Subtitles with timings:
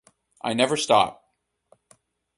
[0.41, 1.23] I never stop.